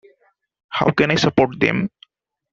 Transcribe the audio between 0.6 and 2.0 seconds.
How can I support them?